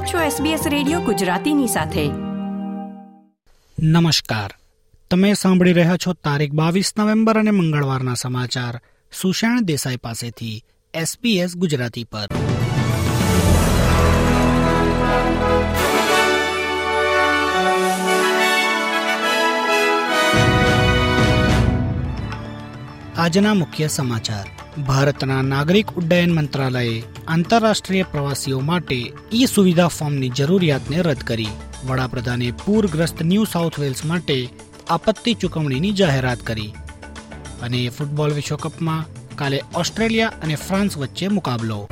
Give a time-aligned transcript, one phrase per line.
[0.00, 2.08] આપ છો SBS radio ગુજરાતીની સાથે.
[3.86, 4.54] નમસ્કાર.
[5.10, 8.80] તમે સાંભળી રહ્યા છો તારીખ બાવીસ નવેમ્બર અને મંગળવારના સમાચાર.
[9.22, 10.64] સુષેણ દેસાઈ પાસેથી
[10.96, 12.28] SBS ગુજરાતી પર.
[23.16, 24.59] આજના મુખ્ય સમાચાર.
[24.78, 31.48] ભારતના નાગરિક ઉડ્ડયન મંત્રાલયે આંતરરાષ્ટ્રીય પ્રવાસીઓ માટે ઈ સુવિધા ફોર્મની જરૂરિયાતને રદ કરી.
[31.86, 34.48] વડાપ્રધાને પૂરગ્રસ્ત ન્યૂ સાઉથ વેલ્સ માટે
[34.90, 36.74] આપત્તિ ચૂકવણીની જાહેરાત કરી.
[37.62, 39.06] અને ફૂટબોલ વિશ્વકપમાં
[39.36, 41.88] કાલે ઓસ્ટ્રેલિયા અને ફ્રાન્સ વચ્ચે મુકાબલો.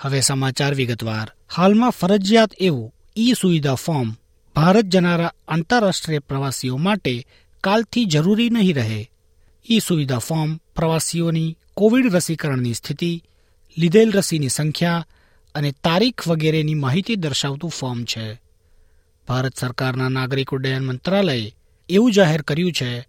[0.00, 1.32] હવે સમાચાર વિગતવાર.
[1.56, 4.14] હાલમાં ફરજિયાત એવું ઈ સુવિધા ફોર્મ
[4.54, 7.26] ભારત જનારા આંતરરાષ્ટ્રીય પ્રવાસીઓ માટે
[7.64, 9.10] કાલથી જરૂરી નહીં રહે.
[9.70, 13.22] ઈ સુવિધા ફોર્મ પ્રવાસીઓની કોવિડ રસીકરણની સ્થિતિ,
[13.78, 15.06] લીધેલ રસીની સંખ્યા
[15.54, 18.40] અને તારીખ વગેરેની માહિતી દર્શાવતું ફોર્મ છે.
[19.28, 21.54] ભારત સરકારના નાગરિક ઉડ્ડયન મંત્રાલયે
[21.88, 23.06] એવું જાહેર કર્યું છે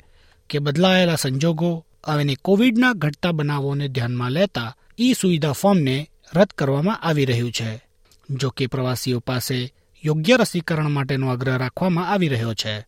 [0.50, 7.26] કે બદલાયેલા સંજોગો અને કોવિડના ઘટતા બનાવોને ધ્યાનમાં લેતા ઈ સુવિધા ફોર્મને રદ કરવામાં આવી
[7.26, 7.84] રહ્યું છે.
[8.30, 9.74] જો કે પ્રવાસીઓ પાસે
[10.06, 12.80] યોગ્ય રસીકરણ માટેનો આગ્રહ રાખવામાં આવી રહ્યો છે.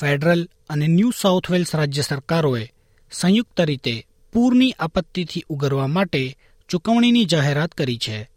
[0.00, 2.72] ફેડરલ અને ન્યૂ સાઉથ વેલ્સ રાજ્ય સરકારોએ
[3.12, 6.36] સંયુક્ત રીતે પૂરની આપત્તિથી ઉગરવા માટે
[6.68, 8.30] ચૂકવણીની જાહેરાત કરી છે.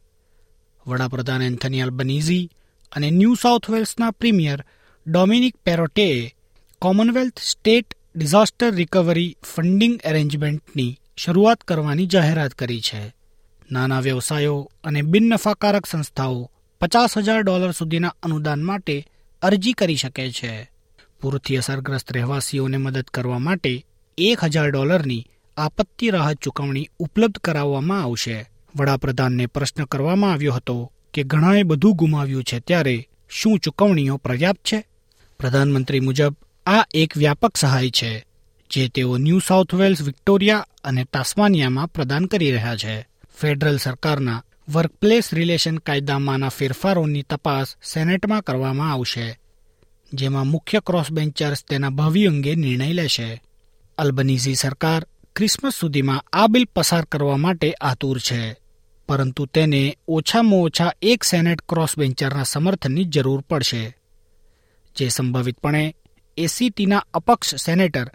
[0.88, 2.52] વડાપ્રધાન એન્થની અલ્બનીઝી
[2.91, 4.66] અને ન્યૂ સાઉથ વેલ્સના premier
[5.07, 6.35] Dominic પેરોટેએ
[6.80, 13.19] commonwealth state disaster recovery funding એરેન્જમેન્ટની શરૂઆત કરવાની જાહેરાત કરી છે.
[13.72, 19.06] નાના વ્યવસાયો અને બિનનફાકારક સંસ્થાઓ પચાસ હજાર ડોલર સુધીના અનુદાન માટે
[19.42, 20.72] અરજી કરી શકે છે.
[21.22, 23.86] પૂરથી અસરગ્રસ્ત રહેવાસીઓને મદદ કરવા માટે
[24.17, 28.50] એક હજાર ડોલરની આપત્તિ રાહત ચૂકવણી ઉપલબ્ધ કરાવવામાં આવશે.
[28.75, 34.84] વડાપ્રધાનને પ્રશ્ન કરવામાં આવ્યો હતો કે ઘણાએ બધું ગુમાવ્યું છે ત્યારે શું ચૂકવણીઓ પર્યાપ્ત છે?
[35.40, 38.25] પ્રધાનમંત્રી મુજબ, આ એક વ્યાપક સહાય છે,
[38.69, 43.09] જે તેઓ ન્યૂ સાઉથ વેલ્સ, વિક્ટોરિયા અને તાસ્માનિયામાં પ્રદાન કરી રહ્યા છે.
[43.39, 49.39] ફેડરલ સરકારના વર્કપ્લેસ રિલેશન કાયદામાંના ફેરફારોની તપાસ સેનેટમાં કરવામાં આવશે,
[50.13, 53.41] જેમાં મુખ્ય ક્રોસબેન્ચર્સ તેના ભાવિ અંગે નિર્ણય લેશે.
[53.97, 55.05] અલ્બનીઝી સરકાર
[55.35, 58.55] ક્રિસમસ સુધીમાં આ બિલ પસાર કરવા માટે આતુર છે,
[59.09, 63.83] પરંતુ તેને ઓછામાં ઓછા એક સેનેટ ક્રોસબેન્ચરના સમર્થનની જરૂર પડશે.
[64.95, 65.95] જે સંભવિતપણે
[66.38, 68.07] એસીટીના અપક્ષ સેનેટર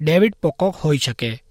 [0.00, 1.42] ડેવિડ પોકોક હોઈ શકે.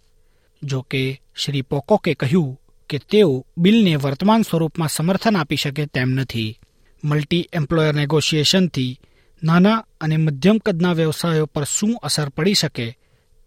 [0.63, 2.59] જો કે શ્રી પોકોકે કહ્યું
[2.89, 6.59] કે તેઓ બિલને વર્તમાન સ્વરૂપમાં સમર્થન આપી શકે તેમ નથી.
[7.03, 8.99] મલ્ટી એમ્પ્લોયર નેગોશિએશનથી
[9.43, 12.97] નાના અને મધ્યમ કદના વ્યવસાયો પર શું અસર પડી શકે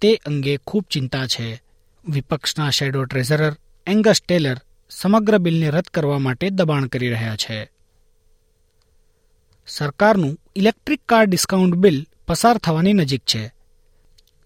[0.00, 1.62] તે અંગે ખૂબ ચિંતા છે.
[2.08, 4.56] વિપક્ષના શેડો ટ્રેઝરર એંગસ ટેલર
[4.90, 7.70] સમગ્ર બિલને રદ કરવા માટે દબાણ કરી રહ્યા છે.
[9.66, 13.52] સરકારનું ઇલેક્ટ્રિક કાર ડિસ્કાઉન્ટ બિલ પસાર થવાની નજીક છે.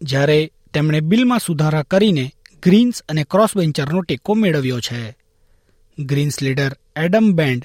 [0.02, 5.00] જ્યારે તેમણે બિલમાં સુધારા કરીને ગ્રીન્સ અને ક્રોસબેન્ચરનો ટેકો મેળવ્યો છે.
[5.98, 7.64] Greens leader Adam Bandt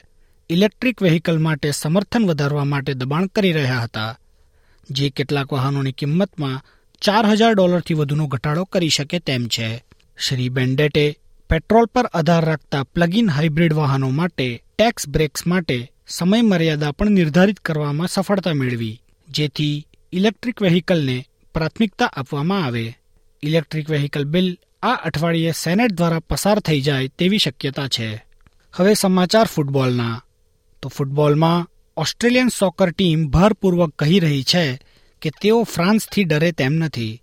[0.49, 4.17] electric vehicle માટે સમર્થન વધારવા માટે દબાણ કરી રહ્યા હતા,
[4.89, 6.61] જે કેટલાક વાહનોની કિંમતમાં
[7.01, 9.69] ચાર હજાર ડોલરથી વધુનો ઘટાડો કરી શકે તેમ છે.
[10.17, 11.05] શ્રી બેન્ડેટે
[11.49, 14.47] પેટ્રોલ પર આધાર રાખતા પ્લગ ઇન હાઇબ્રિડ વાહનો માટે
[14.77, 21.17] ટેક્સ બ્રેક્સ માટે સમય મર્યાદા પણ નિર્ધારિત કરવામાં સફળતા મેળવી, જેથી ઇલેક્ટ્રિક વેહિકલને
[21.55, 22.85] પ્રાથમિકતા આપવામાં આવે.
[23.43, 24.49] ઇલેક્ટ્રિક વેહિકલ બિલ
[24.83, 28.25] આ અઠવાડિયે સેનેટ દ્વારા પસાર થઈ જાય તેવી શક્યતા છે.
[28.75, 30.23] હવે સમાચાર ફૂટબોલના.
[30.81, 34.79] તો ફૂટબોલમાં ઓસ્ટ્રેલિયન સોકર ટીમ ભારપૂર્વક કહી રહી છે
[35.21, 37.21] કે તેઓ ફ્રાન્સથી ડરે તેમ નથી.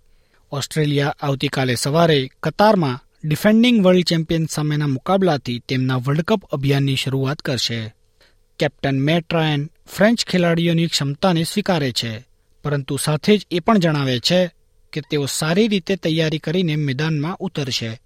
[0.51, 7.93] ઓસ્ટ્રેલિયા આવતીકાલે સવારે કતારમાં ડિફેન્ડિંગ વર્લ્ડ ચેમ્પિયન સામેના મુકાબલાથી તેમના વર્લ્ડ કપ અભિયાનની શરૂઆત કરશે.
[8.59, 12.27] કેપ્ટન મેટ રાયન ફ્રેન્ચ ખેલાડીઓની ક્ષમતાને સ્વીકારે છે,
[12.63, 14.58] પરંતુ સાથે જ એ પણ જણાવે છે
[14.93, 18.01] કે તેઓ સારી રીતે તૈયારી કરીને મેદાનમાં ઉતરશે.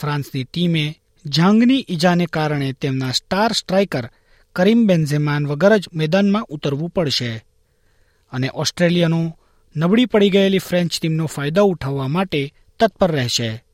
[0.00, 4.08] ફ્રાન્સની ટીમે જાંગની ઈજાને કારણે તેમના સ્ટાર સ્ટ્રાઇકર
[4.52, 7.44] કરીમ બેન્ઝેમાન વગર જ મેદાનમાં ઉતરવું પડશે.
[8.32, 9.38] અને ઓસ્ટ્રેલિયાનો
[9.76, 13.64] નબળી પડી ગયેલી ફ્રેન્ચ ટીમનો ફાયદો ઉઠાવવા માટે તત્પર રહેશે.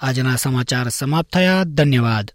[0.00, 1.64] આજના સમાચાર સમાપ્ત થયા.
[1.64, 2.30] ધન્યવાદ.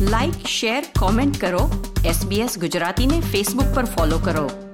[0.00, 1.94] લાઇક શેર કોમેન્ટ કરો.
[2.06, 4.67] એસબીએસ ગુજરાતીને ફેસબુક પર ફોલો કરો.